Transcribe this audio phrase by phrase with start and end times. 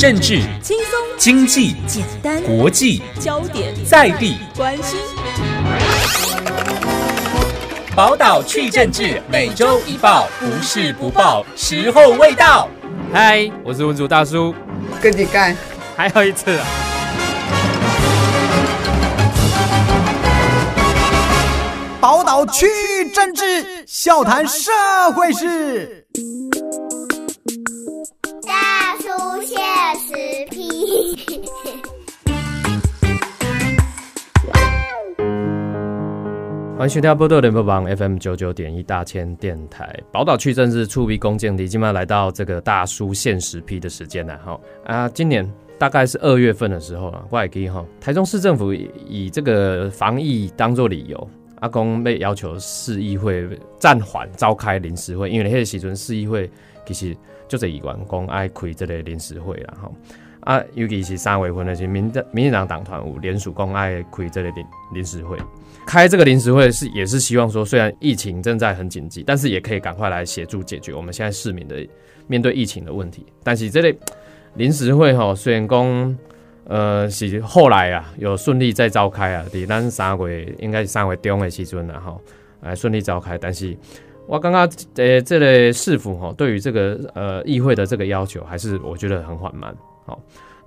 [0.00, 4.98] 政治、轻松、经济、简单、国际、焦点、在地、关心。
[7.94, 12.66] 宝岛去政治，每周一报，不是不报，时候未到。
[13.12, 14.54] 嗨，我是文主大叔，
[15.02, 15.54] 跟你干，
[15.94, 16.66] 还有一次啊！
[22.00, 22.66] 宝岛去
[23.14, 24.70] 政治，笑谈社
[25.14, 26.06] 会事。
[30.10, 30.68] 现实批。
[36.76, 45.08] 欢迎收听波多联播网 FM 九九点一大千电台，宝岛区政治触逼弓箭敌，今晚来到这个大叔现实批的时间了哈啊！
[45.10, 56.50] 今年大概是二月份的时候啊，外给哈，台中市政府以这个防疫当做理由，阿公被要求市议会暂缓召开临时会，因为那些时阵市议会
[56.92, 57.16] 其实
[57.48, 59.90] 就这议员讲爱开这类临时会啦哈
[60.40, 65.36] 啊，尤其是三月份的是民民民进党党团有联署公爱开这类临临时会。
[65.86, 71.86] 开这个临时会是也是希望说，虽然疫情正在很紧急，但是也可以赶快来协助解决我们现在市民的
[72.26, 73.26] 面对疫情的问题。
[73.42, 73.94] 但是这类
[74.54, 76.18] 临时会哈，虽然讲
[76.64, 82.16] 呃是后来啊有顺利再召开啊，第咱三月应该是三月中的时阵了哈，
[82.62, 83.36] 来顺利召开。
[83.36, 83.76] 但是
[84.30, 84.62] 我刚刚
[84.94, 89.74] 呃这类市府哈，对于这个呃议会的这个要求，还是我觉得很缓慢，
[90.06, 90.16] 好。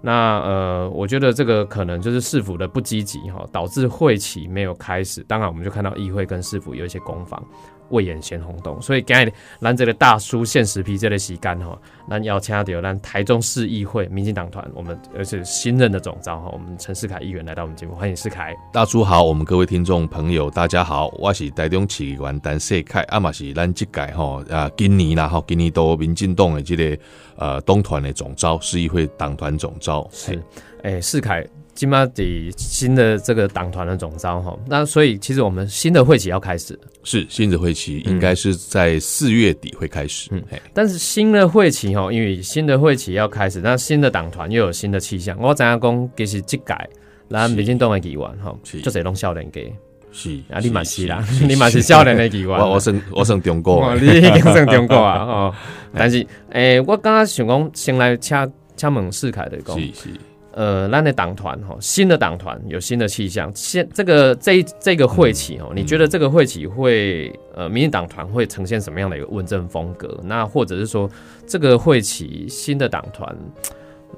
[0.01, 5.23] 那呃，我觉得这个可能就是市府的不积极哈，导致会期没有开始。
[5.29, 7.41] 当然，我们就看到议会跟市府有一些攻防。
[7.89, 11.77] 未演先轰动，所以今日咱这个大叔现实批这类时间吼，
[12.09, 18.55] 咱要请到咱台中市议会民进党团，我们而且新任的总召哈，我们陈世凯议员来到我们节目，欢迎世凯。
[18.71, 26.97] 大叔好，我们各位听众朋友大家好，我是台中市议员陈世凯，阿嘛是咱这届吼啊，今年啦吼，今年都民进党的这个
[27.35, 30.41] 呃党团的总召，市议会党团总召是，
[30.83, 31.45] 哎，世凯。
[31.73, 40.29] 金马底新的这个党团的总招哈，那所以其实我们新的会期要开始，是新的会期应该是在四月底会开始。
[40.31, 45.37] 嗯，但是新的会期哈，因为新的会期要开始，那新的党团又有新的气象。
[45.41, 46.09] 我怎样讲？
[46.15, 46.87] 其实这改，
[47.29, 49.73] 咱民进党的议员哈，就这种少年给
[50.11, 52.49] 是啊，你嘛是啦， 你嘛是少年的议员。
[52.49, 55.55] 我我算我算中国， 你已经算中国啊 哦。
[55.95, 58.47] 但是诶，我刚刚想讲，先来敲
[58.77, 59.75] 敲门试凯的讲。
[59.79, 60.09] 是是。
[60.53, 63.51] 呃，那那党团哈，新的党团有新的气象。
[63.55, 70.19] 现这个这这个会期哦，你觉得这个会期会呃，民进党团会呈现什么样的一个问政风格？
[70.23, 71.09] 那或者是说，
[71.47, 73.35] 这个会期新的党团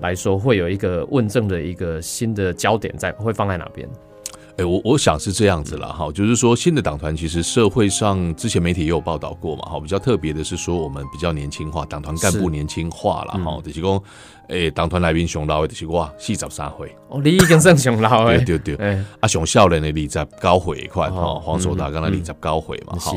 [0.02, 3.88] 来说，会有一个问政的一个新的焦点在，会放在哪边？
[4.58, 14.02] 哎，我我想是这样子了哈，就是说新的党团其实社会上之前媒体也有报道过嘛，哈，比较特别的是说我们比较年轻化，党团干部年轻化了哈，就是讲，
[14.48, 23.14] 诶，党团来宾熊老的就是我四十三岁，哦，你已经算熊老诶，对对对， 啊，熊少年的二十九岁一块哈，黄守达刚才二十九岁嘛，哈。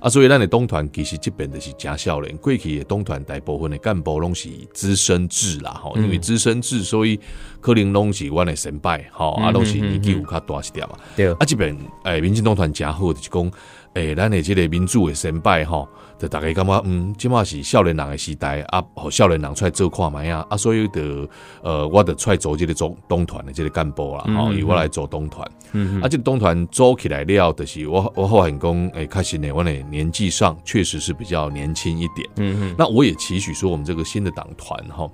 [0.00, 7.18] 啊，所以咱的党团其实这边就是真少年，过去的党团大部分的干部拢是资深制啦，吼，因为资深制，所以
[7.60, 10.96] 可能拢是阮的先辈，吼，啊，拢是年纪有较大一点嘛。
[11.16, 13.50] 对，啊，这边诶，民进党团真好就是讲，
[13.96, 15.88] 诶，咱的这个民主的成败，吼。
[16.18, 21.28] 就大家感觉，嗯，即码是少年人的时代啊，和少年人出来做看卖啊，啊，所以的，
[21.62, 35.06] 呃，我就出来做这个中东团的这个干部啦，吼，由我来做东团，嗯，啊，这个东团做起来了，就是我我后很讲，诶，确实呢，我呢年纪上确实是比较年轻一点，嗯嗯，那我也期许说，我们这个新的党团哈。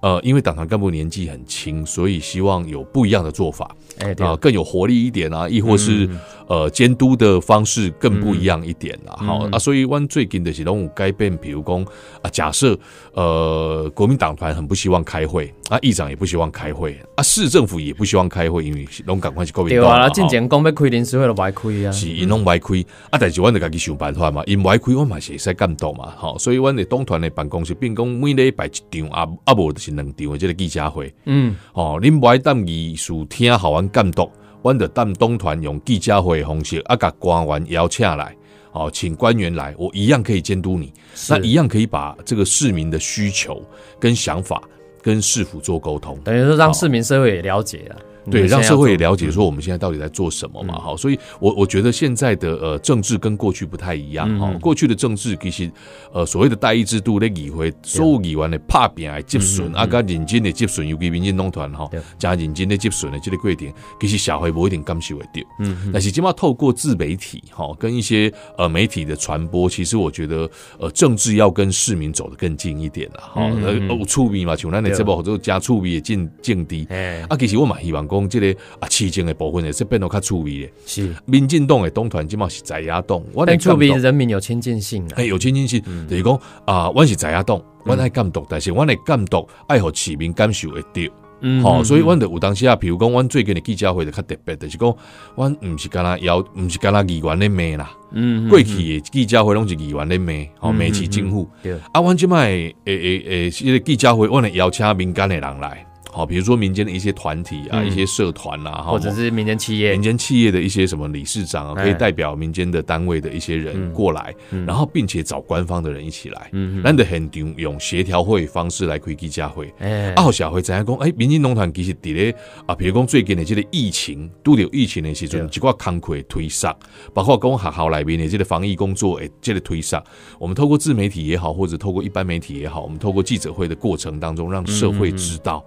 [0.00, 6.08] 呃，因为党团干部年纪很轻，所以希望有不一样的做法，哎，啊，更有活力一点啊，亦或是
[6.48, 9.14] 呃监督的方式更不一样一点啦。
[9.16, 11.82] 好啊，所以我最近的是拢有改变，比如讲
[12.20, 12.78] 啊，假设
[13.14, 22.74] 呃国民党团很不希望开会，啊，议长也不希望开会，啊，市政府也不希望开会，因为拢赶快去国民党啊，进前讲要开临时会都歪开啊，是因拢歪开
[23.10, 28.70] 啊，但是我得家己想办法嘛，因歪开我嘛是会使监督嘛，好，所以我的党团的办公室变讲每礼拜一
[29.00, 29.72] 场啊啊无。
[29.86, 34.30] 是两场的这个记者会，嗯，哦，恁不爱当艺术听好玩监督，
[34.62, 38.36] 阮的当东团用记者会方式啊，甲官员邀请来，
[38.72, 40.92] 哦，请官员来，我一样可以监督你，
[41.28, 43.62] 那一样可以把这个市民的需求
[44.00, 44.60] 跟想法
[45.00, 47.96] 跟市府做沟通，等于说让市民社会也了解了。
[48.30, 55.70] 对，让社会也了解说我们现在到底在做什么嘛，好，所以我我觉得现在的呃政治跟过去不太一样哈，嗯过去的政治其实
[56.12, 65.48] 呃所谓的代议制度咧议会所有议员的拍拼来接顺，啊，甲认真的接顺，尤其民进党团吼对，加认真的接顺的这个规定，其实社会不一定感受会到。
[65.60, 73.42] 嗯但是起码透过自媒体哈，跟一些呃媒体的传播，其实我觉得呃政治要跟市民走得更近一点了哈。
[73.42, 76.86] 嗯嗯呃，有趣味嘛，像咱的对这部或者加趣味的境境地。
[76.90, 80.70] 哎，啊，其实我蛮希望讲，这个啊市政的部分也是变得较趣味的。
[80.86, 85.12] 是，民进党的党团即嘛是在野党，我来监督，人民有亲近性啊。
[85.16, 91.12] 哎，，有亲近性，就是讲啊，阮是在野党，阮爱监督，但是阮的监督爱互市民感受会到。
[91.42, 94.96] 嗯好、所以阮著有当时啊，比如讲，阮最近的记者会就较特别，就是讲，
[95.36, 101.46] 阮毋是干那邀，毋是干那议员咧骂啦，嗯过去的记者会拢是议员咧骂，吼骂市政府。
[101.62, 105.85] 对，啊，阮即摆诶诶诶，这个记者会，阮会邀请民间的人来，
[106.16, 107.86] 好、比如说民间的一些团体啊，嗯。
[107.86, 109.92] 一些社团啊，或者是民间企业。
[109.92, 111.84] 民，间企业的一些什么理事长啊，哎。
[111.84, 113.92] 可以代表民间的单位的一些人嗯。
[113.92, 114.64] 过来，嗯。
[114.64, 119.70] 然后并且找官方的人一起来，嗯咱的现场用协调会方式来开记者会。
[119.78, 120.14] 哎。
[120.14, 122.34] 啊，，后社会怎样讲，诶、民间农团其实伫咧
[122.66, 125.56] 啊，比如讲最近的这个疫情，拄着疫情的时阵，对。
[125.56, 126.74] 一寡工课推塞，
[127.12, 130.02] 包括讲学校内面的这个防疫工作诶，这个推塞，
[130.38, 135.64] 我们透过自媒体也好，或者透过一般媒体也好，我们透过记者会的过程当中，让社会知道，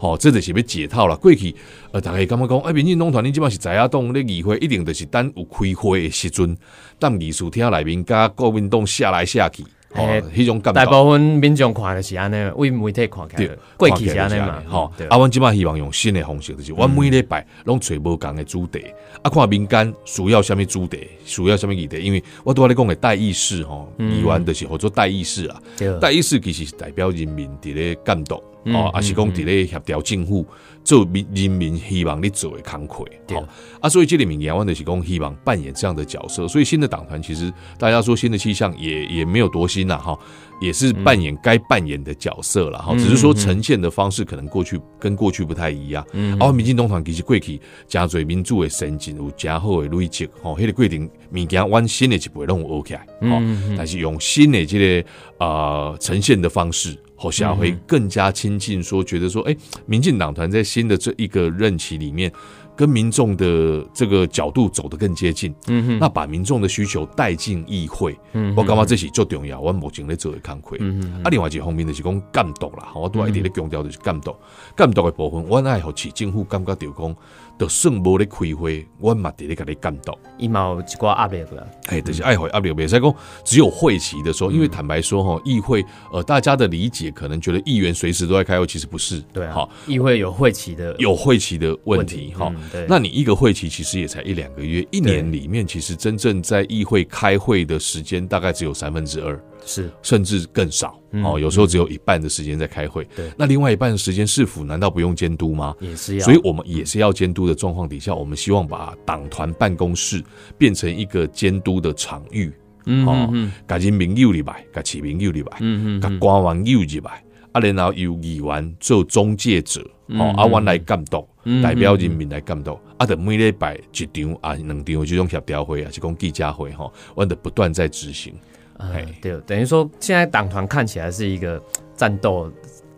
[0.00, 1.14] 对，哦，这就是要解套啦。
[1.16, 1.54] 过去
[1.92, 6.56] 呃，大家感觉讲，哎，民进党团你即摆是知影党咧议会，一定就是等有开会的时阵，
[6.98, 9.62] 当艺术厅内面甲国民党下来下去，
[9.94, 10.84] 哦嘿，迄种感觉。
[10.84, 10.90] 大。
[10.90, 18.84] 部分民众看的是安尼，为媒体看起来，过去是安尼嘛，吼对，啊，阮即摆希望用新的方式，就是阮每礼拜拢找无共的主题，
[19.22, 24.16] 啊，看民间需要什么主题，需要什么议题，因为我拄仔咧讲的代议士吼，嗯。
[24.16, 30.46] 议员就是合做代议士啦，对，代议士其实是代表人民伫咧监督，嗯哦，还是讲伫咧协调政府
[30.84, 33.36] 做民人民希望你做的工课，对。
[33.36, 33.48] 哦。
[33.80, 40.18] 啊，所以这里面阮就是讲希望扮演这样的角色，所以新的党团其实大家说新的气象也也没有多新啦，哈，
[40.60, 46.06] 也是扮演该扮演的角色了，哈，嗯只是说呈现的方式可能过去跟过去不太一样。
[46.12, 53.74] 嗯啊，民进党团其实过去真侪民主的神经，有真好的累积，吼，迄个规定物件，阮新的一辈拢有学起来，吼、嗯。
[53.76, 55.08] 但是用新的这个
[55.38, 62.32] 呃呈现的方式，和社会更加亲近，说觉得说，哎、民进党团在新的这一个任期里面，
[62.74, 69.60] 跟民众的这个角度走得更接近，嗯哼，那把民众的需求带进议会，嗯我感觉这是最重要。
[69.60, 74.34] 我目前咧做的工课，嗯啊，另外一方面就是讲监督啦，我都一直咧强调就是监督，
[74.76, 77.16] 监督的部分，我爱互市政府感觉到讲，
[77.58, 80.12] 就算无咧开会，我嘛伫咧甲你监督。
[80.38, 83.14] 伊嘛有一寡压力啦，哎，就是爱回压力，袂使讲
[83.44, 92.52] 只有会期的时候，因为坦白说哈，议会呃大家的理解可能觉得议员随时都在开会，其实不是，对啊好，议会有会期的有会期的问题哈。
[92.88, 99.90] 那你一个会期其实也才一两个月，一年里面其实真正在议会开会的时间大概只有三分之二，是。
[100.02, 103.06] 甚至更少嗯哦，有时候只有一半的时间在开会。
[103.16, 103.30] 对。
[103.36, 105.74] 那另外一半的时间市府难道不用监督吗？
[105.80, 110.22] 也是要，所以我们也是要监督的状况底下，我们希望把党团办公室
[110.56, 112.52] 变成一个监督的场域，
[112.86, 117.22] 嗯哦嗯甲人民友入来，甲市民友入来，嗯甲官员友入来，
[117.52, 119.84] 啊，然后由议员做中介者，
[120.18, 128.34] 吼，啊，阮来监督，嗯代表人民来监督，啊，得每礼拜一场啊，两场的这种协调会啊，是讲记者会吼，阮得不断在执行。
[128.78, 131.62] 哎，对，等于说现在党团看起来是一个
[131.94, 132.50] 战斗，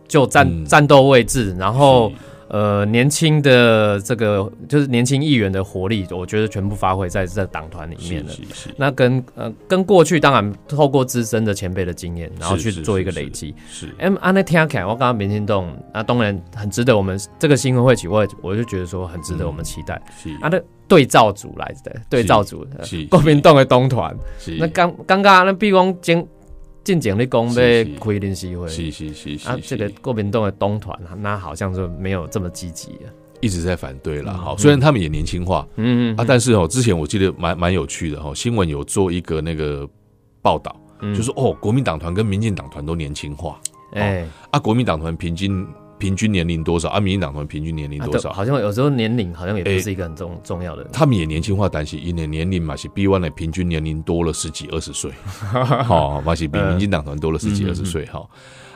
[0.07, 0.65] 就战、嗯。
[0.65, 2.15] 战斗位置，然后是
[2.47, 8.29] 呃，年轻的这个就是年轻议员的活力，我觉得全部发挥在这党团里面了。
[8.31, 13.53] 是是是那跟呃跟过去当然透过资深的前辈的经验，然后去做一个累积。
[13.69, 19.99] 是，哎，安那听起来，我刚刚民进党那当然很值得我们这个新闻会起，我也我就觉得说很值得我们期待。
[20.21, 26.27] 是啊，那对照组来的对照组，呃是国民党的东团，是那刚刚刚那比如讲
[26.85, 27.83] 进进前你讲要是。
[27.83, 29.75] 是开临时会，是是是是啊，是。
[29.75, 32.91] 这个国民党的党团，那好像就没有这么积极。
[33.03, 33.11] 了。
[33.41, 34.31] 一直在反对了。
[34.31, 39.87] 嗯好，虽然他们也年轻化嗯啊，但是哦，之前我记得蛮蛮有趣的哈，新闻有做一个那个
[40.41, 41.13] 报道，嗯。
[41.13, 43.59] 就是哦，国民党团跟民进党团都年轻化
[43.93, 46.99] 哎，啊，国民党团平均平均年龄多少啊？
[46.99, 48.31] 民进党团平均年龄多少？
[48.33, 50.83] 好像有时候年龄好像也不哎是一个很重重要的。
[50.91, 55.11] 他们也年轻化，但是因为年龄嘛是比我的平均年龄多了十几二十岁，
[55.85, 58.27] 好，嘛是比民进党团多了十几二十岁哈。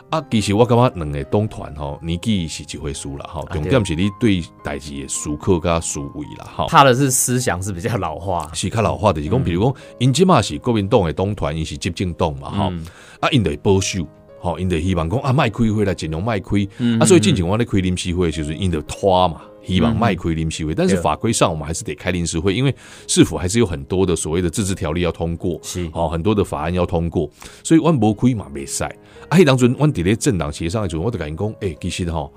[0.10, 6.66] 啊，其实我感觉两个党团吼年纪是一回事啦哈，啊重点是你对代志的思考甲思维啦哈。
[6.66, 8.50] 怕的是思想是比较老化。
[8.52, 12.84] 是较老化的，就是讲，比如讲，因即嘛是国民党的党团，因是执政党嘛，哈、嗯
[13.20, 14.04] 啊，因得保守，
[14.40, 22.74] 吼，因得希望讲啊，卖开会来尽量卖开，嗯啊，所以进前我咧开临时会，就是因得拖嘛，希望卖开临时会，但是法规上我们还是得开临时会，因为
[23.08, 27.30] 市府还是有很多的所谓的自治条例要通过，是哦，很多的法案要通过，
[27.64, 28.84] 所以阮无开嘛袂使。
[28.84, 32.34] 啊，迄当阵阮伫咧政党协商的时候，我就甲因讲，诶、其实吼，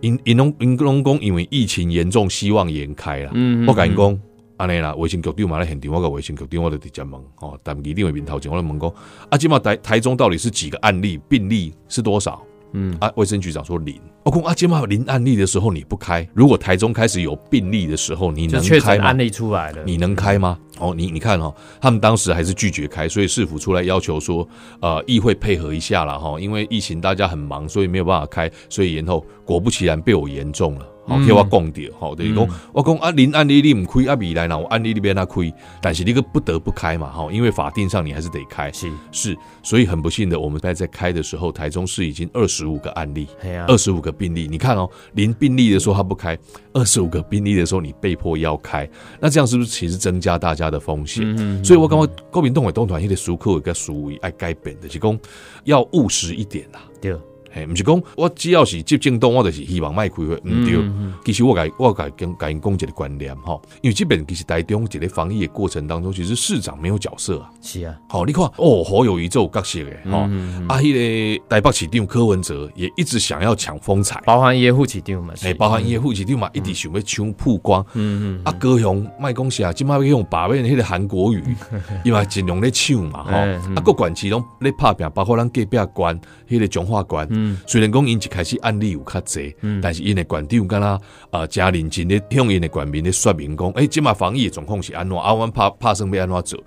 [0.00, 3.30] 因因拢因拢讲，因为疫情严重，希望延开啦。
[3.34, 4.20] 嗯我甲因讲。
[4.58, 8.92] 安尼啦，卫生局长嘛咧现场，我甲卫生局长我就直接问，哦，但议定的面头前我就问讲，
[9.30, 12.42] 啊，今嘛台台中到底是几个案例，病例是多少？
[12.72, 13.98] 嗯啊，卫生局长说零。
[14.24, 19.16] 我讲啊，今嘛零案例的时候你不开，如果台中开始有病例的时候，你就能开吗案？
[19.16, 20.58] 例出来了，你能开吗？
[20.78, 24.46] 哦，你你看哦，他们当时还是拒绝开，所以市府出来要求说，
[24.80, 29.24] 呃，议会配合一下啦，哈，因为疫情大家很忙，所以没有办法开，所以延后。
[29.46, 31.26] 果不其然被我言中了，好、嗯。
[31.26, 43.26] 给我讲掉，好，等于讲我讲啊，零案例你唔开，啊未来呢，我案例那边他开，但是你个不得不开嘛，哈，因为法定上你还是得开，是，是，所以很不幸的，我们在在开的时候，台中市已经二十五个案例，
[43.66, 46.38] 二十五个病例，你看哦，零病例的时候他不开，
[46.72, 48.88] 二十五个病例的时候你被迫要开，
[49.20, 51.24] 那这样是不是其实增加大家的风险？
[51.38, 55.18] 嗯所以我感觉国民党委党团迄个思考有个思维爱改变，就是讲
[55.64, 56.80] 要务实一点啦。
[57.00, 57.14] 对，
[57.52, 60.76] 嘿，毋是讲我只要是执政党，我就是希望卖开会，毋对。
[60.76, 67.50] 嗯其实我甲我甲跟甲因讲一个观念吼，因为即边其实台中一个防疫的过程当中，其实市长没有角色啊。
[67.60, 70.92] 是啊，好，你看哦，侯友谊这有角色诶，吼、嗯啊，迄、
[71.38, 77.84] 个台北市长柯文哲也一直想要抢风采，包含伊诶副市长嘛，诶、包含伊诶副市长嘛，一直想要抢曝光。
[77.94, 81.42] 嗯嗯啊，高雄卖讲啥，即摆要用把面迄个韩国语，
[82.04, 83.32] 伊嘛尽量咧抢嘛吼。
[83.32, 87.58] 啊，各管区拢咧拍拼，包括咱隔壁关迄个中化关，嗯。
[87.66, 96.64] 虽然讲因一开始案例有较济，但是因的馆长敢若呃加认真咧向因的管民咧说明讲，诶、即马防疫的状况是安怎，啊，阮拍拍算要安怎做，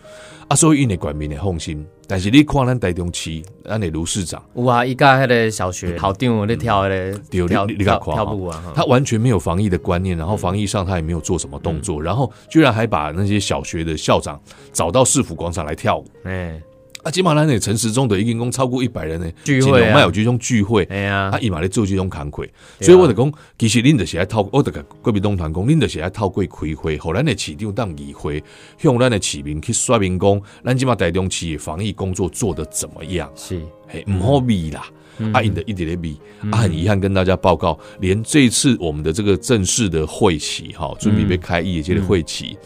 [0.48, 1.86] 啊，所以因的管民会放心。
[2.08, 8.74] 但是你看咱台中市，咱的卢市长，有啊，伊家迄个小学校长咧跳迄对个你跳你舞啊，哈。
[8.75, 14.38] 他完全没有防疫的观念，然后防疫上他也没有做什么动作，然后居然还把那些小学的校长
[14.74, 16.06] 找到市府广场来跳舞。
[16.25, 16.62] 哎
[17.03, 20.84] 啊，起码咱那陈时中的已经讲超过一百人呢，聚会啊卖有这种聚会。
[20.86, 21.31] 哎呀。
[21.31, 22.48] 啊，，伊嘛咧做这种工课，
[22.79, 28.43] 所以我就讲，其实恁就是爱透，我就甲国民党团讲，恁就是爱透过开会，互咱的市长当议会，
[28.77, 33.31] 向咱的市民去说明讲，咱即马台中市的防疫工作做得怎么样。
[33.36, 33.62] 是。
[33.88, 34.86] 嘿，唔好比啦，
[35.34, 36.17] 啊，因的一点点比，
[36.51, 42.58] 啊，很遗憾跟大家报告，连这一次我们的这个正式的会期哈，准备被开议的这个会期，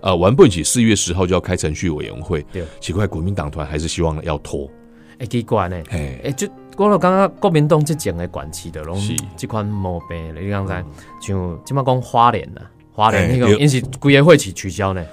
[0.00, 2.44] 呃，完不起四月十号就要开程序委员会。
[2.52, 4.68] 对，奇怪，国民党团还是希望要拖，
[5.18, 5.76] 哎奇怪呢。
[5.88, 9.14] 嘿，诶，就我就感觉国民党即前的管区的拢是。
[9.36, 10.72] 即款毛病咧，你讲知？
[11.20, 12.60] 像即摆讲花莲呐，
[12.92, 13.38] 花莲哎对。
[13.38, 15.04] 迄个因是规个会期取消呢。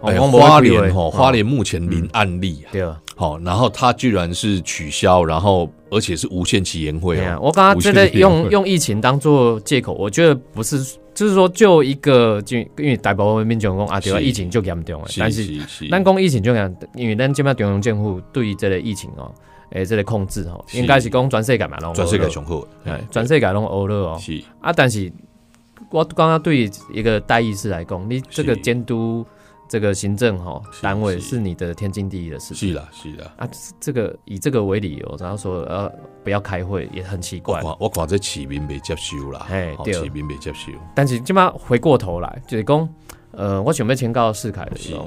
[0.00, 8.36] 哦花莲哈，花莲目前零案例啊，对啊，好，然后他居然是取消，然后而且是无限期延会对啊，哦，我刚刚这个无限期延会。
[8.36, 15.44] 用用疫情当做借口，我觉得不是，就是说就一个就因为大部分民众讲啊，对啊，疫情就严重诶，但是
[15.90, 19.34] 咱讲疫情就严，因为咱即摆中央政府对于这个疫情哦，
[19.70, 20.78] 诶，这个控制哦，是。
[20.78, 24.18] 应该是讲全世界嘛，拢全世界学了雄厚，哎全世界拢欧了哦。
[24.20, 24.40] 是。
[24.60, 25.10] 啊，但是
[25.90, 28.60] 我刚刚对于一个代议士来讲，你这个是。
[28.60, 29.26] 监督
[29.68, 31.20] 这个行政哈是单位是。
[31.20, 32.70] 是你的天经地义的事情。
[32.70, 33.32] 是啦是啦。
[33.36, 33.48] 啊。
[33.78, 35.92] 这个以这个为理由，然后说呃
[36.24, 37.60] 不要开会也很奇怪。
[37.60, 39.92] 我看我看这市民未接受啦，哎对。
[39.92, 42.88] 市民未接受，但是即马回过头来，就是讲
[43.32, 45.06] 呃，我想要请教世凯的是讲，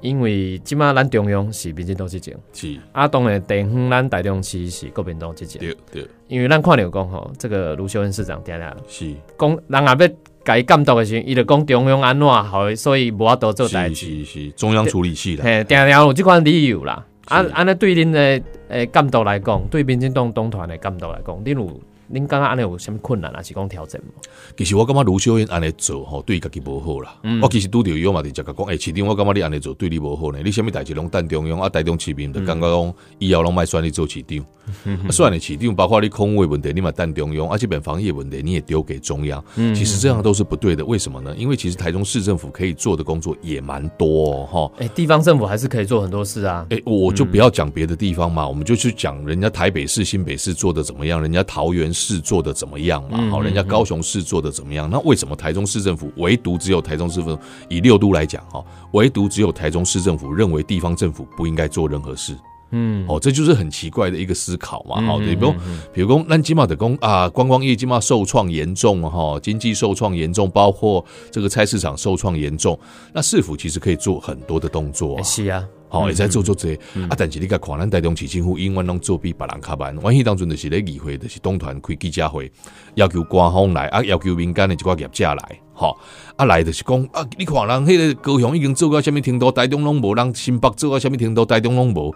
[0.00, 6.08] 因为即马咱中央是民进党执政，是，啊，当然地方咱台中市是国民党执政，对对。
[6.28, 9.14] 因为咱看到讲吼，这个卢秀恩市长定定是。
[9.38, 14.24] 讲人也要甲伊监督的时候，伊就讲中央安怎好，所以无法度做代是志。
[14.24, 17.04] 是是中央处理器啦，嘿，定定有即款理由啦。
[17.26, 21.80] 啊，安尼对恁的诶监督来讲，对民进党党团的监督来讲，恁有
[22.12, 24.12] 恁感觉安尼有啥物困难，还是讲挑战无？
[24.56, 27.16] 其实我感觉卢秀燕安尼做吼，对家己无好啦。
[27.22, 30.38] 嗯我其实拄着伊嘛，直接甲讲，诶、市长，我感觉你安尼做对你无好呢。
[30.44, 34.38] 你啥物代志拢等中央啊，台中市民就感觉讲以后拢莫选你做市长。
[34.84, 39.42] 啊，选你市长，包括你空位问题，你嘛等中央啊，这边防疫问题你也丢给中央。
[39.56, 40.84] 嗯其实这样都是不对的。
[40.84, 41.34] 为什么呢？
[41.36, 44.72] 因为其实台中市政府可以做的工作也蛮多哦，哈。
[44.78, 46.66] 诶、地方政府还是可以做很多事啊。
[46.70, 54.88] 哎、我就不要讲别的地方嘛，我们就去讲人家台北市、新北市做的怎么样，人家桃园市做的怎么样嘛，好、人家高雄市做的怎么样？
[54.90, 62.36] 那为什么台中市政府唯独只有台中市政府以六都来讲哈，唯独只有台中市政府认为地方政府不应该做任何事？
[62.74, 64.98] 嗯，哦，这就是很奇怪的一个思考嘛。
[65.02, 65.54] 好、嗯比如
[65.92, 72.78] 比如讲，那金马的工啊，观光业金马受创严重哈，经济受创严重，包括这个菜市场受创严重，
[73.12, 75.22] 那市府其实可以做很多的动作、啊欸。
[75.22, 77.14] 是啊，好，会使做做这嗯啊。
[77.18, 79.94] 但是你甲看咱台中市政府永远拢做比别人较慢。
[79.96, 82.50] 阮迄当阵就是咧议会，就是党团开记者会，
[82.94, 85.94] 要求官方来啊，要求民间的一寡业者来，吼
[86.36, 92.14] 啊来就是讲啊，你看人迄个高雄已经做到什物程度，台中拢无，人新北做到什物程度，台中拢无。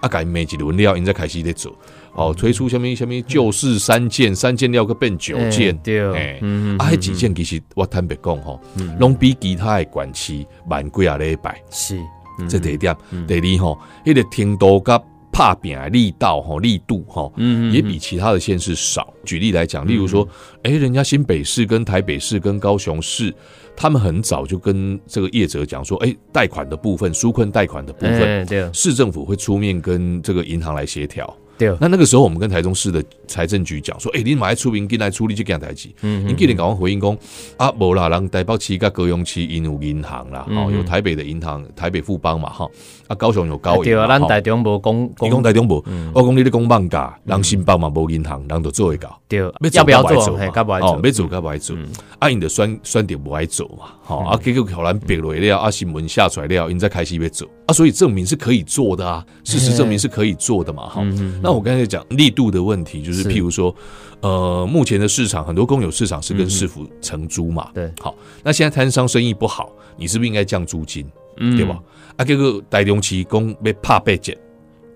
[0.00, 1.74] 啊，甲因骂一轮了，因才开始咧做。
[2.12, 8.60] 哦，推出什物什物旧式三件，三件了个变九件哎，对哎嗯嗯啊，迄几件其实我坦白讲吼，
[8.98, 11.58] 拢比其他的管区慢几啊礼拜。
[11.70, 12.06] 是，嗯
[12.48, 15.00] 这第一点，第二吼，迄个程度甲
[15.32, 19.12] 拍拼的力道吼力度吼，嗯也比其他的县市少。
[19.24, 20.28] 举例来讲，例如说，
[20.62, 23.34] 哎，人家新北市跟台北市跟高雄市，
[23.76, 28.70] 他们很早就跟这个业者讲说，哎，贷款的部分，纾困贷款的部分，哎对。
[28.72, 31.36] 市政府会出面跟这个银行来协调。
[31.56, 35.88] 对，那那个时候，我们跟台中市的财政局讲说，哎、你马上出名进来处理这件代志。
[36.02, 37.16] 嗯，你今年赶快回应讲，
[37.56, 42.68] 啊，无啦，人台北市跟高雄市因有银行啦，哦，有台北的银行，台北富邦嘛，哈，
[43.06, 45.84] 啊，高雄有高银对啊，咱台中无公你讲台中无，
[46.14, 49.20] 我讲你咧讲放假，人新北嘛无银行，人就做会到。
[49.28, 50.16] 对，做要不要做？
[50.16, 50.34] 甲做。
[50.34, 50.40] 嘛？
[50.40, 51.00] 嘿该不爱哦，做？
[51.04, 51.76] 要做甲不爱做，
[52.18, 57.46] 啊，因的选选择不爱做嘛，好啊，结果互咱逼落了，啊，新闻下出来了，因再开始要做。
[57.66, 61.02] 啊，所以证明是可以做的啊，事实证明是可以做的嘛，哈。
[61.42, 63.28] 那我刚才讲力度的问题，就是是。
[63.28, 63.74] 譬如说，
[64.20, 67.92] 呃，目前的市场很多公有市场是跟市府承租嘛，对。
[68.00, 71.06] 好，那现在摊商生意不好，你是不是应该降租金，
[71.38, 71.56] 嗯。
[71.56, 71.78] 对吧？？
[72.16, 74.32] 啊，结果台中市讲要拍八折。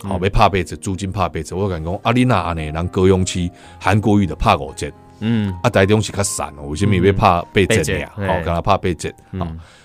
[0.05, 8.13] 哦，要拍八折，租金拍八折，我敢讲，啊，你那安尼，人高雄市韩国语的拍五折，嗯，啊，台中市较散哦，为什么要拍八折呀？
[8.17, 9.13] 哦，跟他拍八折。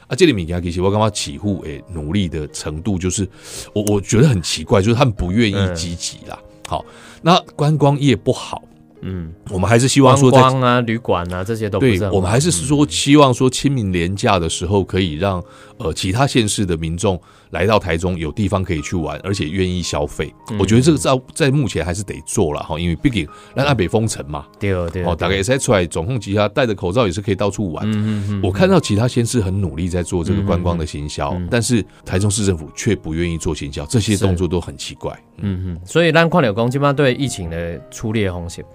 [0.06, 3.28] 啊，这里物件其实我感觉起户诶努力的程度，就是
[3.74, 6.38] 我我觉得很奇怪，就是他们不愿意嗯积极啦。
[6.68, 6.86] 好，
[7.24, 8.62] 那观光业不好，
[9.04, 15.44] 嗯，我们还是希望说在观光啊、旅馆啊这些都对我们还是说希望说清明廉假的时候，可以让
[15.78, 17.20] 呃其他县市的民众
[17.50, 20.34] 来到台中有地方可以去玩，而且愿意消费。
[20.52, 20.58] 嗯。
[20.58, 27.86] 我觉得这个在在目前还是得做了哈，因为毕竟那台北封城嘛，对对哦，大概也是出来总控旗下戴着口罩也是可以到处玩。
[27.86, 35.12] 嗯嗯嗯，我看到其他县市很努力在做这个观光的行销，但是台中市政府却不愿意做行销，这些动作都很奇怪。
[35.38, 35.62] 嗯。
[35.66, 38.66] 嗯，所以咱看了讲，即摆对疫情的处理的方式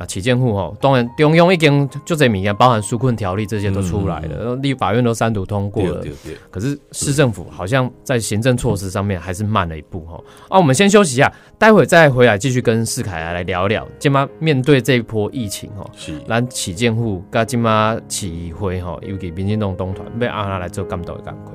[0.00, 6.32] 啊，起见户吼，当然中央已经就这物件，包含纾困条例这些都出来了，立法院都三读通过了对对。
[6.32, 10.18] 对，可是市政府好像在行政措施上面还是慢了一步哈。
[10.48, 13.86] 啊，我们先休息一下，待会再回来继续跟世凯来聊聊。
[13.98, 21.52] 今嘛面对这一波疫情哈，是咱起建户跟今嘛起会哈，尤其民进党党团要安那来做监督的工作。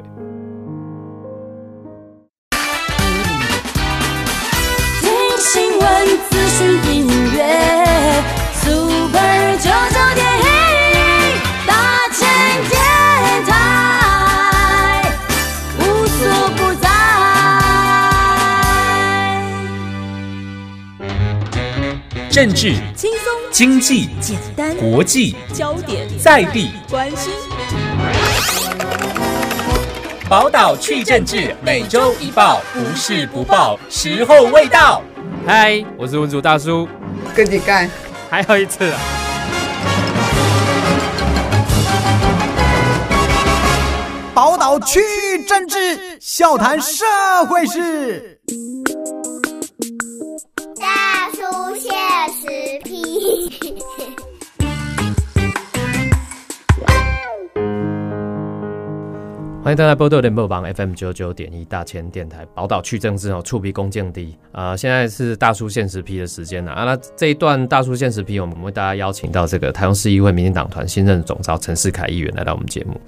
[5.02, 6.80] 听新闻、资讯、
[9.06, 10.46] ，Super 九九点一，
[11.68, 12.26] 大千
[12.68, 12.82] 电
[13.46, 15.14] 台，
[15.78, 16.18] 无所
[16.58, 16.90] 不在。
[22.32, 27.32] 政治、轻松、经济、简单、国际、焦点、在地，关心。
[30.28, 35.04] 宝岛去政治，每周一报，不是不报，时候未到。
[35.46, 36.90] 嗨，我是文主大叔，
[37.36, 37.88] 跟你干。
[38.36, 39.00] 还有一次啊。
[44.34, 47.06] 宝岛区域政治，笑谈社
[47.48, 48.35] 会事。
[59.66, 64.78] 欢迎大家波多联播榜 FM 九九点一大千电台宝岛去政治哦，触鼻弓箭低啊！
[64.78, 66.84] 现在是大叔现实批的时间了啊！
[66.84, 73.02] 那这一段大叔现实批，我们为大家邀请到这个台中市议会民进党团新任总召陈世凯议员来到我们节目。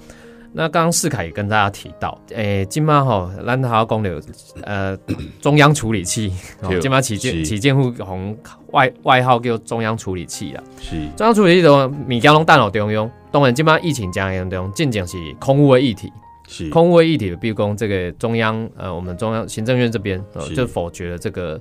[0.52, 4.20] 那刚刚世凯也跟大家提到，诶、今嘛吼，咱还要讲的
[4.62, 4.98] 呃
[5.40, 6.32] 中央处理器，
[6.82, 8.36] 今嘛起建是起建户红
[8.72, 10.62] 外外号叫中央处理器啦。
[10.80, 16.12] 是中央处理器的物件拢大脑中央，当然今嘛疫情加严重，进前是空污的议题。
[16.48, 16.68] 是。
[16.70, 21.60] 空污议题，比如讲这个中央呃，我们中央行政院这边、呃、就否决了这个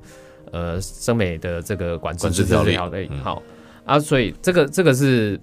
[0.52, 2.76] 呃生美的这个管制管制条例
[3.22, 3.44] 好。
[3.86, 5.40] 啊，所以这个这个是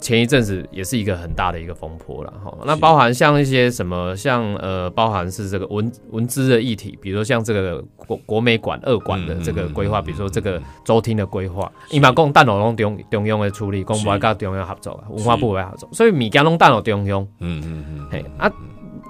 [0.00, 2.56] 前一阵子也是一个很大的一个风波了哈。
[2.64, 17.26] 那包含像一些什么，像呃，包含是这个文文资的议题，比如说像这个国国美馆二馆的这个规划，嗯嗯嗯比如说这个周厅的规划，伊嘛讲蛋脑拢中中央的处理，公不爱跟中央合作啊，文化部会合作，所以物件拢蛋脑中央。
[17.40, 18.52] 嗯嗯嗯，嘿啊，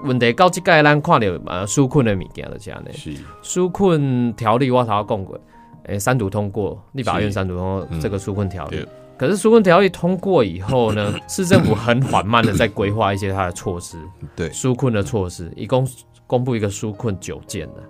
[0.03, 2.91] 问题到即届咱看到呃纾困的物件就这样呢。
[2.93, 5.39] 是纾困条例我头讲过，
[5.83, 8.85] 诶、三读通过，立法院三读通过嗯这个纾困条例。
[9.17, 13.97] 对可是纾困条例通过以后呢， 市政府很缓慢的在规划一些它的措施，
[14.35, 14.49] 对。
[14.49, 15.87] 纾困的措施，一共
[16.25, 17.83] 公布一个纾困九件的。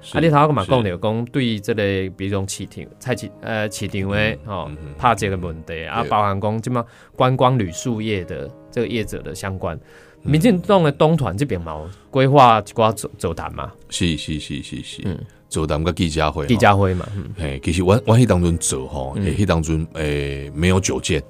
[0.00, 0.70] 是啊，你头仔个嘛是。
[0.70, 1.82] 讲着讲，对这个
[2.16, 6.84] 比如讲市场、菜市呃市场的吼嗯嗯，拍这个问题啊，包含讲即嘛
[7.16, 9.80] 观光旅宿业的这个业者的相关，嗯
[10.24, 15.02] 民进党的东团这边嘛规划一寡走走谈嘛，是是是是是。
[15.04, 15.18] 嗯，
[15.50, 17.30] 做咱个记者会，地家辉嘛，嗯。
[17.36, 21.22] 嘿，其实我我迄当中做吼，诶，迄当中诶没有九件，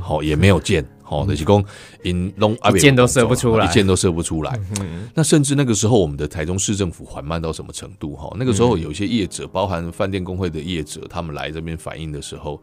[0.00, 1.64] 好也没有件，好，就是讲
[2.04, 3.66] 因拢一箭都射不出来。
[3.66, 4.58] 一箭都射不出来。
[5.12, 8.14] 那甚至那个时候，我们的台中市政府缓慢到什么程度？
[8.14, 12.62] 哈，那个时候有一些业者，包含饭店工会的业者，他们来这边反映的时候。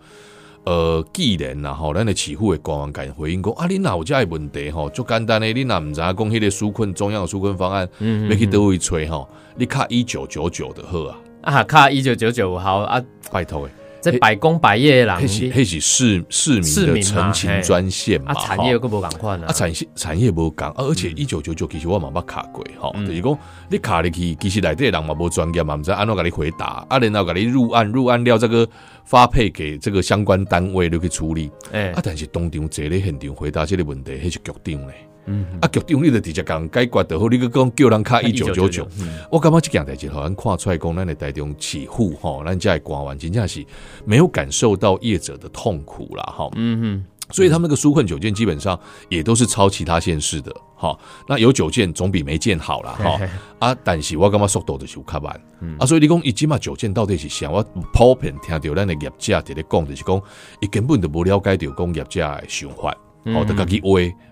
[0.65, 4.89] 呃，既然然后咱的起户的官员敢回应讲啊，你哪有这的问题吼？
[4.89, 9.27] 就简单的，你哪唔知影讲迄个纾困中央的纾困方案，嗯要去倒位吹吼？
[9.55, 13.71] 你卡一九九九的好啊，啊，卡一九九九好啊，拜托诶。
[14.03, 19.45] 这百工百业的迄是人，迄是市市民的市民嘛陈情专线嘛，啊产业佫无共款啊。
[19.47, 23.07] 啊，产业产业无共，啊而且一九九九其实我嘛捌卡过吼，嗯。
[23.07, 23.39] 就是讲
[23.69, 28.67] 你卡入去，其实内底的人嘛无专业嘛，毋知安怎甲你回答，啊，然后甲你入案，入案了这个
[29.05, 31.91] 发配给这个相关单位就去处理，哎。
[31.91, 38.87] 啊，，但是当场坐咧现场回答这个问题，迄是局长咧，嗯，啊，局长你就直接甲人解决就好，你个讲叫人卡一九九九。
[38.99, 43.65] 嗯我感觉这件代志，互咱看出来讲，咱的台中起户吼，咱家的官员真正是
[44.05, 46.49] 没有感受到业者的痛苦啦，哈。
[46.55, 48.77] 嗯所以他们那个纾困九件基本上
[49.09, 50.95] 也都是抄其他县市的，哈。
[51.27, 53.19] 那有九件总比没件好啦， 哈。
[53.59, 55.41] 啊，但是我感觉速度就是有较慢，
[55.79, 57.49] 啊，所以你讲伊即嘛九件到底是啥？
[57.49, 60.21] 我普遍听到咱的业者伫咧讲，就是讲
[60.59, 63.89] 伊根本就无了解到讲业者的想法，哦，得家己话，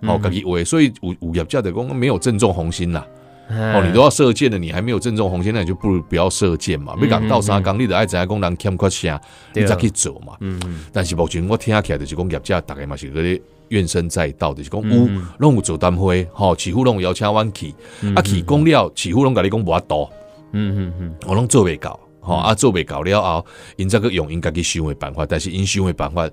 [0.08, 3.06] 哦，家己话，所以有有业者就讲没有正中红心啦。
[3.49, 6.95] 哦，你都要射箭了，你还没有正中红心，那你就不如不要射箭嘛。
[6.95, 9.21] 没讲到三缸，你得爱怎样讲人欠缺啥，
[9.54, 10.38] 你才去做嘛。
[10.39, 10.86] 嗯嗯。
[10.93, 17.73] 但是目前我听起来就是讲业者大概嘛是嗰啲怨声载道，就是讲嗯有拢有做单会，吼，起户拢有邀请阮去，
[18.15, 20.10] 啊去讲了，起户拢甲你讲无法度，
[20.54, 26.30] 嗯嗯嗯，我拢做袂到，吼啊做袂到了后，因则个用因家己想的办法，但是因想的办法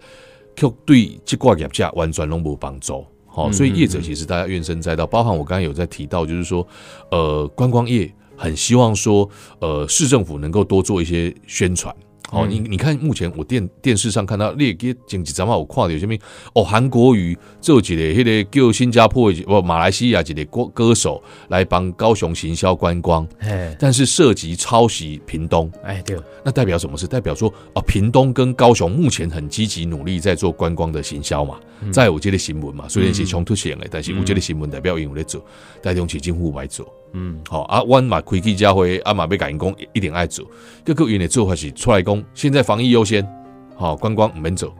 [0.58, 3.06] 却对这挂业价完全拢无帮助。
[3.26, 6.66] 好，所以业者其实大家怨声载道，包含我刚才有在提到，就是说，
[7.12, 9.28] 呃，观光业很希望说，
[9.60, 11.94] 呃，市政府能够多做一些宣传。
[12.30, 16.18] 好，你你看，目前我电电视上看到，你给前几张嘛，我看到有些咩
[16.54, 27.06] 哦，韩国瑜做一个迄个叫新加坡的不马来西亚一个歌歌手来帮高雄行销观光，哎，但是涉及抄袭屏东，哎对，那代表什么事？
[27.06, 31.58] 代表说哦，屏东跟高雄目前很积极努力在做观光的行销嘛，
[31.90, 35.42] 在我这个新闻嘛，虽然是冲突性的，但是我这个新闻代表因为在做，
[35.82, 40.44] 台中市政府来做，嗯好、啊，阮嘛开记者会，啊嘛要甲因讲一定爱做，
[40.84, 43.26] 各个因的做法是出来讲，现在防疫优先，
[43.76, 44.74] 好、观光毋免做。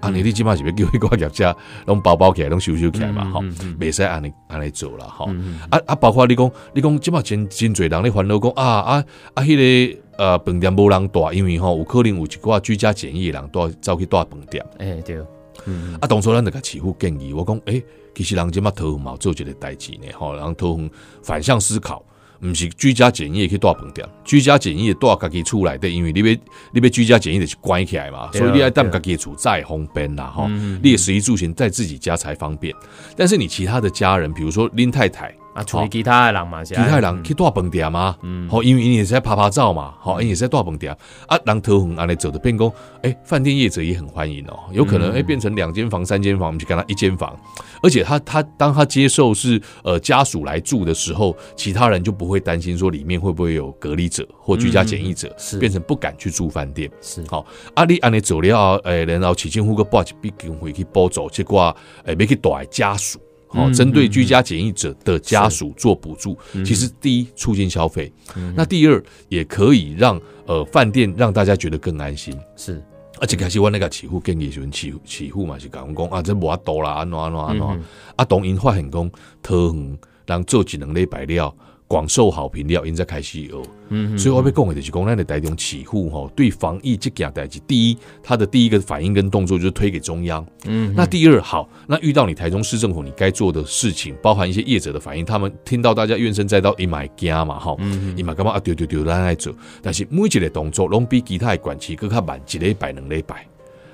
[0.00, 3.42] 啊，你你即码是要叫迄个业者拢包包起来，拢收收起来嘛，吼、
[3.80, 14.64] 袂使安尼安尼做啦，吼、嗯啊啊，包括你讲，你讲即马真真侪人咧烦恼讲啊啊啊，迄、个呃饭店无人带，因为吼有可能有一寡居家检疫的人带走去带饭店。
[14.78, 15.20] 哎对，
[15.66, 15.98] 嗯。
[16.00, 17.82] 啊，当初咱就甲市府建议，我讲，诶、
[18.18, 20.90] 其实人即嘛桃园嘛有做一个代志呢，吼，人桃园
[21.22, 22.04] 反向思考，
[22.42, 26.26] 毋是居家检疫去大饭店，居家检疫大家己厝内底，因为你要
[26.72, 32.74] 你要居家检疫就是关起来嘛，所以你要对啊等家己的厝再方便啦，吼、嗯你的食衣住行在自己家才方便，
[33.16, 35.32] 但是你其他的家人，比如说林太太。
[35.58, 38.48] 啊，其他的人嘛，其其他人去带饭店嘛，嗯。
[38.48, 40.96] 好，因为你也是在拍拍照嘛，好，因也是在带饭店。
[41.26, 45.14] 啊，人桃园安尼走的变工，哎，饭店业者也很欢迎哦，有可能嗯。
[45.14, 47.38] 哎变成两间房、三间房，我们就跟他一间房，
[47.82, 55.58] 而且他他当他接受是呃家属来住的时候，其他人就不会担心说里面会不会有隔离者或居家检疫者，是。
[55.58, 56.90] 变成不敢去住饭店。
[57.00, 57.24] 是。
[57.28, 57.44] 好，
[57.74, 63.18] 啊，你安尼走了，诶，然后起政府个报一笔经费去补助结果，诶，没去带家属。
[63.48, 68.12] 好，嗯针对居家检疫者的家属做补助，其实第一促进消费，
[68.54, 72.38] 那第二也可以让呃饭店让大家觉得更安心。
[72.56, 72.82] 是，
[73.20, 77.66] 而且开始我那个起户建议的时阵，起起户嘛是讲讲啊，这无法度啦，安怎安怎安怎。
[77.66, 77.84] 嗯嗯，
[78.16, 79.10] 啊，当因发现讲
[79.42, 81.54] 桃园人做一两礼拜了，
[81.88, 83.62] 广受好评了，因才开始有。
[83.88, 90.46] 嗯所以我要讲的就是讲，咱的台中起户吼，对防疫这件代志，第一，他的第一个反应跟动作就是推给中央。
[90.66, 97.80] 嗯那第二，好，那遇到你台中市政府你该做的事情，包含一些业者的反应，他们听到大家怨声载道，伊买惊嘛，吼，
[98.14, 103.46] 伊买干嘛啊，丢丢丢，咱来做，但是每一个动作拢比其他的管区更较慢，一礼拜两礼拜，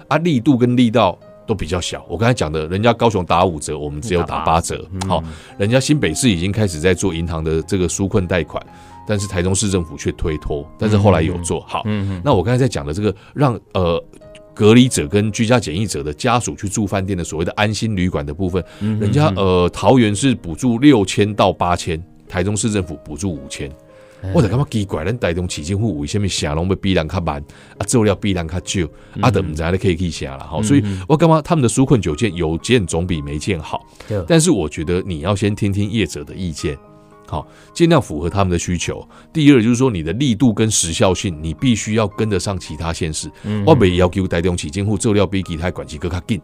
[0.08, 1.16] 啊，力度跟力道。
[1.46, 4.84] 都比较小，我刚才讲的，人家高雄打五折，我们只有打八折。
[5.08, 5.22] 好、
[5.58, 8.64] 人家新北市已经开始在做银行的这个纾困贷款，
[9.06, 11.84] 但是台中市政府却推脱，但是后来有做好。
[12.22, 14.02] 那我刚才在讲的这个，让呃
[14.54, 23.70] 隔离者跟居家检疫者的家属去住饭店的所谓的安心旅馆的部分，人家呃桃园是补助六千到八千台中市政府补助五千。
[24.32, 27.42] 我就感觉奇怪，咱台中市政府为什么写拢要比人较慢，
[27.76, 28.88] 啊做了比人较少，
[29.20, 30.62] 啊都唔知你可以去写了哈。
[30.62, 33.84] 所以我感觉他们的纾困九件有件总比没件好。
[34.08, 36.78] 对但是我觉得你要先听听业者的意见，
[37.26, 39.06] 好，尽量符合他们的需求。
[39.32, 43.30] 第二就是说你的力度跟时效性，你必须要跟得上其他县市。
[43.66, 46.40] 我没要求台中市政府做料比其他管区更较紧，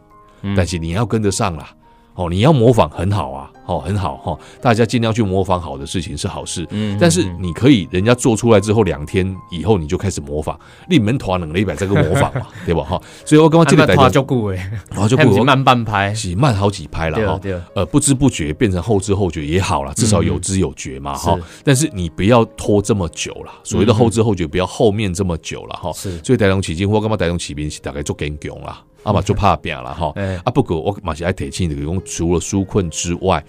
[0.56, 1.74] 但是你要跟得上啦。
[2.14, 6.66] 哦，你要模仿很好啊，哦很好哈、大家尽量去模仿好的事情是好事。
[6.70, 12.82] 嗯但是你可以，人家做出来之后两天以后你就开始模仿，你们团能了一百这个模仿嘛， 对吧？
[12.82, 17.40] 哈，所以我刚刚这个啊那拖台就久诶，然后就慢半拍，是慢好几拍了哈。
[17.74, 25.92] 呃，不知不觉变成后知后觉也好了，至少有知有觉嘛哈、是但是你不要拖这么久了，所谓的后知后觉，不要后面这么久了哈。
[25.92, 30.12] 是所以台中起经或干嘛台中起兵是大概做更强啦，啊嘛就怕病了哈。
[30.16, 33.44] 哎啊，不过我马是爱提醒你，讲除了纾困之外，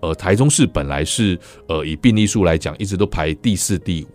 [0.00, 4.08] 呃，台中市本来是呃以病例数来讲，一直都排第四、第五，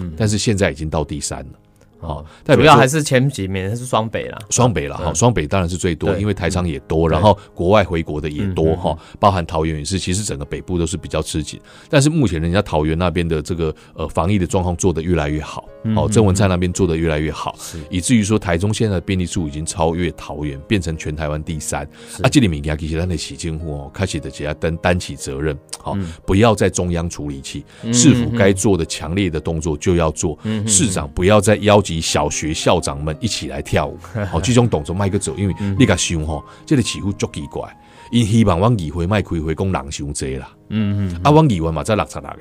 [0.00, 1.52] 嗯，但是现在已经到第三了。
[2.00, 11.60] 好，主要还是前几名是双北啦，双北了哈，双北当然是最多，因为台商也多，然后国外回国的也多哈，包含桃园也是，其实整个北部都是比较吃紧。
[11.88, 17.54] 但是目前人家桃园那边的这个呃防疫的状况做得越来越好，哦，郑文灿那边做得越来越好，
[17.90, 21.82] 以至于说台中现在的便利数已经超越桃园，变成全台湾第三。
[22.22, 33.98] 啊，这里面其实咱的起政府哦，开始的只要担担起责任，好，不要在中央处理器，市府该做的强烈的动作就要做，市长不要再邀集小学校长们一起来跳舞，
[34.30, 37.76] 好， 这种动作卖个走，因为你甲想吼，这个似乎足奇怪，
[38.12, 42.36] 因希望阮议会卖开会讲人伤济啦，嗯嗯，啊，阮议会嘛在六十六个。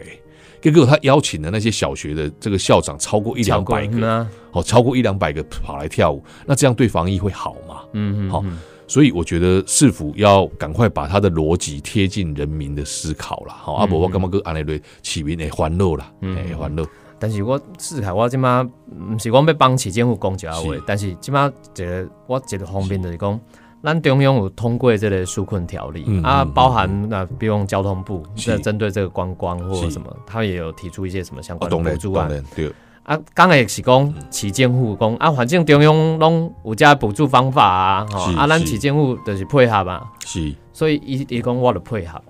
[0.61, 7.81] 结果他邀请的那些小学的这个校长超过一两百个，啊，哦，超过一两百个跑来跳舞，那这样对防疫会好吗？
[7.93, 8.43] 嗯嗯，好，
[8.85, 13.55] 所以我觉得市府要赶快把他的逻辑贴近人民的思考啦。
[13.57, 16.85] 好，阿伯，我感觉个安尼对市民会欢乐啦，哎，欢乐。
[17.19, 23.39] 但是我试看，我即马毋是讲要帮市政府讲一下话，但是即马一个我一个方面就是讲，
[23.83, 28.51] 咱中央有通过这个纾困条例、啊，包含那比如讲交通部是。
[28.51, 32.27] 在针对这个观光或者什么，他也有提出一些什么相啊，关的补助案。
[32.27, 32.71] 当然，对，
[33.03, 33.19] 啊。
[33.33, 38.67] 刚才是讲市政府讲啊，反正中央拢有这补助方法啊，吼啊，咱是。
[38.67, 40.53] 市政府就是配合嘛，是。
[40.73, 42.21] 所以伊伊讲我就配合，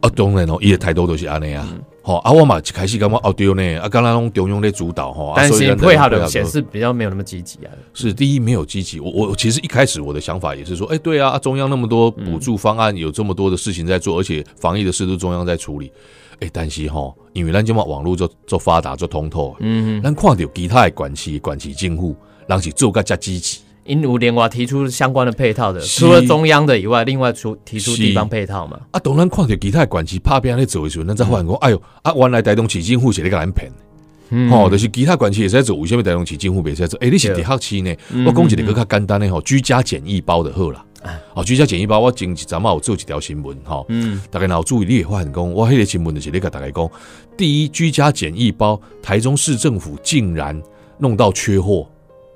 [0.00, 1.66] 啊，当然哦，伊的态度都是安尼啊。
[1.70, 7.72] 嗯吼、啊，我嘛一开始感觉哦对呢，啊，刚刚拢中央咧主导吼，啊但是所以咱配合的显示比较没有那么积极啊。
[7.94, 9.00] 是第一没有积极。
[9.00, 15.90] 我我其实一开始我的想法也是说，哎、对啊，啊中央那么多补助方案，有这么多的事情在做，而且防疫的事都中央在处理。
[16.38, 22.14] 哎、但是吼，因为咱今嘛网络做做发达做通透，嗯，咱看到其他的管区管区政府，
[22.46, 23.58] 人是做个加积极。
[23.86, 28.80] 因有另外提出相关的配套的，除了中央的以外，另外出提出地方配套嘛。
[28.90, 33.70] 啊，当然看到其他的管区拍拼咧做的时候，咱才发现讲，哎哟，啊，原来台东市政府是咧甲咱骗。
[34.30, 36.98] 嗯吼、就是其他管区也是在做，为什么台中市政府袂使做？
[36.98, 37.94] 诶、你是伫学期呢？
[38.26, 40.84] 我讲一个更较简单的吼，居家简易包的好啦。
[41.34, 46.90] 哦，居家简易包，我前一阵嘛有做一条新闻吼，嗯，大家若有注意，你会发现讲，我迄个新闻就是咧甲大家讲，
[47.36, 50.60] 第一，居家简易包，台中市政府竟然
[50.98, 51.88] 弄到缺货。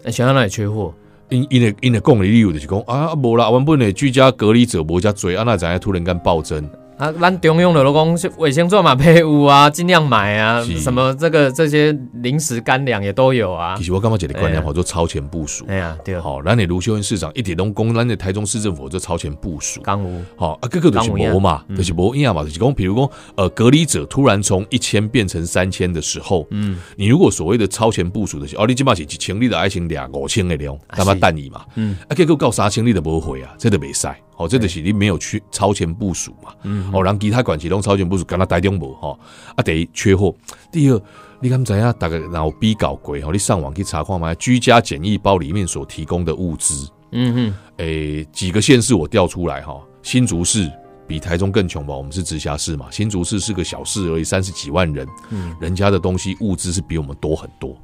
[0.04, 0.94] 那想到那里缺货，
[1.30, 6.68] 因因的因的讲的理由就是讲啊，无啦，原本的居家隔离者无遮多，啊，那怎样突然间暴增？
[7.00, 13.74] 啊，咱中央的都讲是卫生做嘛配有啊， 尽量买啊，什么这个这些零食干粮也都有啊。
[13.76, 13.82] 其。
[13.82, 14.66] 实我感觉一个观念哎呀。
[14.66, 15.64] 叫做超前部署。
[15.66, 19.80] 哎呀，对，好，咱的卢秀恩市长一点拢讲，咱的台中市政府做超前部署。
[19.82, 31.20] 刚无，好啊，个个都是当有无嘛，都就是无影嘛，就是讲，比如讲，呃，隔离者突然从一千变成三千的时候，嗯，你如果所谓的超前部署的是，哦，你起码是一千，你的爱情俩五千的量，他妈是。
[31.20, 34.08] 蛋你嘛，嗯，啊，结果到三千你都不回啊，这都没使，
[34.40, 39.18] 哦，这就是你没有去超前部署嘛，嗯，哦，让其他管系拢超前部署，跟他台中无吼，
[39.55, 40.35] 啊，第一缺货，
[40.72, 41.00] 第二。
[41.42, 41.81] 你敢知影？
[41.98, 50.70] 大概然后逼搞鬼吼，你上网去查看嘛，居家简易包里面所提供的物资，嗯哼，诶、几个县市我调出来哈，新竹市
[51.07, 51.96] 比台中更穷吧？
[51.96, 57.74] 我们是直辖市嘛，新竹市是个小市而已，三十几万人，嗯人家的东西物资是比我们多很多。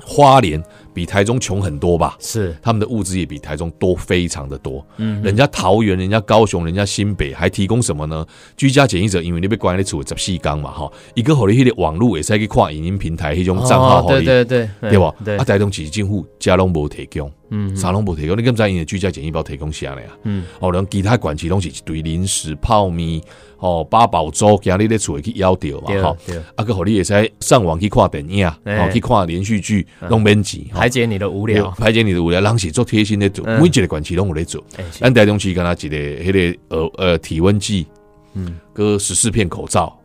[0.00, 2.16] 花莲比台中穷很多吧？
[2.18, 4.84] 是，他们的物资也比台中多非常的多。
[4.96, 8.26] 嗯，人家桃园、人家高雄、人家新北还提供什么呢？
[8.56, 15.14] 居家检疫者，因为你被关在厝十四缸嘛，哈，一个好的迄个网络也是可以看影音平台迄种账号哦好你对对对，对吧？
[15.24, 17.76] 对啊，，台中市政府家拢无提供，嗯。
[17.76, 20.18] 啥拢无提供，你敢知因的居家检疫包提供啥嘞啊？
[20.24, 23.20] 嗯，哦，然后其他管区拢是一堆零食、泡面、
[23.58, 26.16] 哦八宝粥，今日咧厝去要掉嘛，对吼。
[26.26, 30.80] 对，啊，个互你会使上网去看电影，哎哦，去看连续剧，拢免钱，吼。
[30.80, 31.70] 排解你的无对聊。
[31.78, 33.60] 排解你的无聊，人是做贴心的做，嗯。
[33.62, 34.62] 每一个管区拢有咧做。
[34.90, 37.86] 咱台中市敢若一个迄个呃呃体温计，
[38.34, 39.96] 嗯，搁十四片口罩，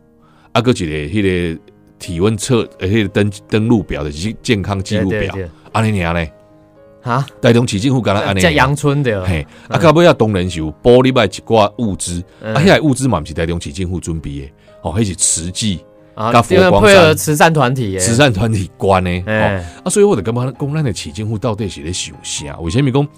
[0.52, 1.60] 啊，个一个迄个
[1.98, 5.34] 体温测呃迄个登登录表的健健康记录表，
[5.72, 6.30] 安尼尔呢，
[7.02, 8.40] 啊，台中市政府敢若安尼。
[8.40, 8.42] 尔。
[8.42, 12.54] 在阳春的，嘿，啊，到尾啊，当然是有玻璃摆一寡物资，嗯。
[12.54, 15.80] 啊，迄个物资嘛，毋是台中市政府准备的，哦，迄是慈济
[16.14, 22.58] 啊，佛因为光山配合慈善团体，慈善团体关的，哦，哎，啊，所以我就感觉讲咱的市政府到底是咧想啥？
[22.60, 23.08] 为什么讲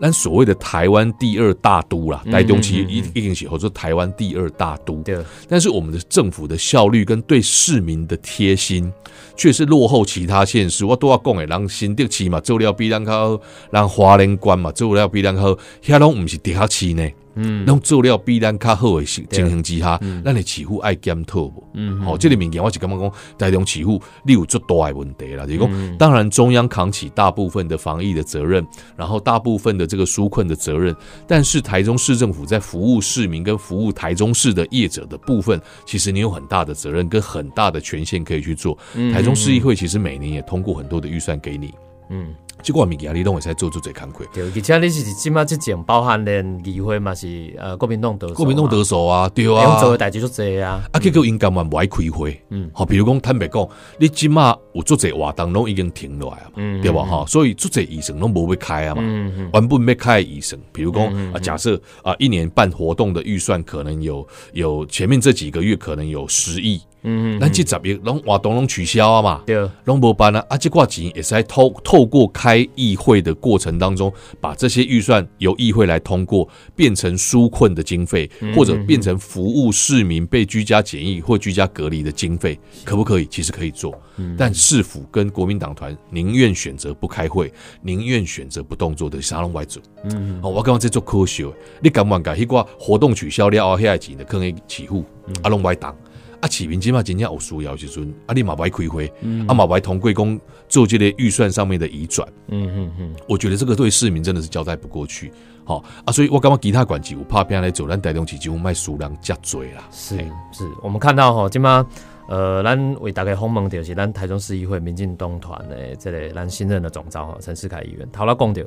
[0.00, 2.20] 咱所谓的台湾第二大都啦？
[2.26, 5.18] 嗯台中其实嗯一一定是或者台湾第二大都，对，
[5.48, 8.92] 但是我们的政府的效率跟对市民的贴心，
[9.36, 10.84] 却是落后其他县市。
[10.84, 17.08] 我都要讲诶，人新德市嘛做了比咱较好，人华莲关嘛做了比咱好，遐拢毋是地下市呢。
[17.34, 21.64] 嗯，拢做了比咱较好的情形之下嗯，咱的市府爱检讨无？
[21.74, 25.44] 嗯，哦，这个物件我是感觉讲，台中市府你有足大的问题啦。
[25.44, 28.66] 就是讲，嗯当然中央扛起大部分的防疫的责任，
[28.96, 30.94] 然后大部分的这个纾困的责任，
[31.26, 38.76] 但是台中市政府在服务市民跟服务台中市的业者的部分，其实你有很大的责任跟很大的权限可以去做。
[38.94, 41.72] 嗯台中市议会其实每年也通过很多的预算给你，
[42.10, 42.34] 嗯。
[42.64, 44.24] 结果物件你拢会使做做最工课。
[44.32, 52.64] 对，而且你是即马即种包含连议会嘛是呃国民党得国民党得手啊，对用啊，做的代志就这啊，啊，结果因根本不爱开会，嗯。
[52.64, 57.02] 嗯，好，比如讲坦白讲，你即马有做者活动拢已经停落来啊嘛，嗯对吧？
[57.04, 83.26] 哈，所以做者医生拢无要开啊嘛，嗯嗯原本要开的医生，比如讲啊，假设啊，一年办活动的预算可能有有前面这几个月可能有十亿，嗯咱这十亿拢活动拢取消啊嘛，对，拢无办啊，啊，这挂钱也是在透透过开议会的过程当中，把这些预算由议会来通过，变成纾困的经费，或者变成服务市民被居家检疫或居家隔离的经费，可不可以？
[83.26, 83.94] 其实可以做，
[84.38, 89.80] 但市府跟国民党团宁愿选择不开会，宁愿选择不动作的沙龙外走。
[90.04, 95.04] 嗯哦，我刚刚在做科学，你敢不敢迄个活动取消了后，遐钱的可能起户，
[95.42, 95.94] 啊，拢歪当。
[96.44, 105.32] 啊，市民即马真正有需要的时阵，啊，你嘛不爱开会，嗯啊嘛不爱同贵公做这个预算上面的移转，嗯嗯嗯，我觉得这个对市民真的是交代不过去。
[105.64, 109.88] 好、啊，所以我感觉其他管制有拍片来走，咱台中市几乎卖数量加多啦。
[109.90, 110.18] 是
[110.52, 111.86] 是，我们看到吼，即嘛
[112.28, 118.62] 呃，咱为大家访问就是咱台中市议会民进党团的这个咱新任的总召吼陈世凯议员，头来讲到。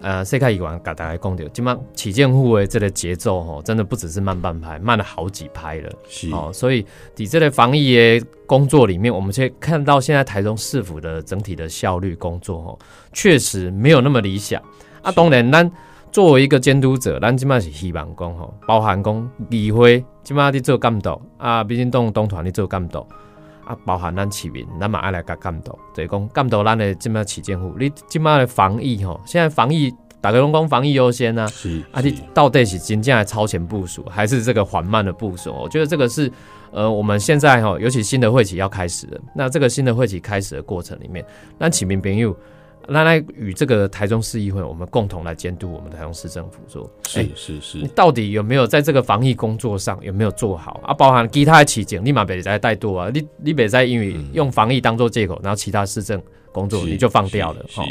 [0.00, 5.90] 呃，世界议员甲大家讲到，即马起建户的这个节奏吼，真的不只是慢半拍，慢了好几拍了。
[6.08, 12.78] 是哦，所以你这个防疫的工作里面，我们却看到现在台中市府的整体的效率工作哦，
[13.12, 14.62] 确实没有那么理想。
[15.02, 15.68] 啊，当然，咱
[16.12, 23.04] 作为一个监督者，咱即马是希望讲吼，包含讲议会即马伫做监督，啊，民进党党团伫做监督。
[23.68, 35.52] 啊，包含咱市民，咱嘛爱来甲监督，就是讲监督咱的即马起建户，你即摆的防疫吼，现在防疫大家拢讲防疫优先啊，是啊，你到底是真正的超前部署，还是这个缓慢的部署？
[35.52, 36.32] 我觉得这个是
[36.70, 39.20] 呃，我们现在哈，尤其新的会期要开始了。
[39.34, 41.24] 那这个新的会期开始的过程里面，
[41.58, 42.34] 那启明朋友，
[42.90, 50.94] 那来与这个台中市议会，我们共同来监督我们台中市政府说，是哎是是你到底有没有在这个防疫工作上有没有做好啊？
[50.94, 56.20] 包含其他的期间，立马别再带多啊，你你别再因为用防疫当做借口，然后其他市政
[56.50, 57.84] 工作你就放掉了哈。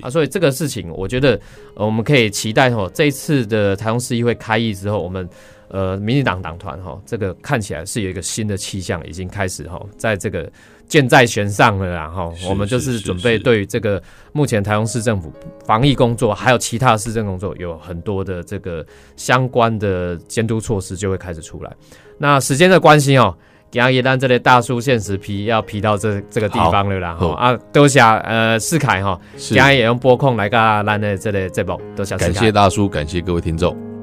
[0.00, 1.38] 啊，所以这个事情，我觉得、
[1.74, 5.28] 呃、我们可以期待哈，这一次的台中市议会开议之后，我们
[5.68, 10.48] 呃民进党党团哈，这个看起来是有一个新的气象，已经开始哈，在这个
[10.86, 12.32] 箭在弦上了啦哈。
[12.34, 15.32] 是我们就是准备是对于这个目前台中市政府
[15.64, 18.84] 防疫工作，还有其他市政工作，有很多的这个
[19.16, 21.72] 相关的监督措施就会开始出来。
[22.18, 23.36] 那时间的关系哦。
[23.70, 33.93] 今日咱这类大叔限时批要批到这这个地方了啦，好哈啊，多谢呃世凯哈，是今天也用播控来个咱的这类节目，多谢感谢大叔，感谢各位听众。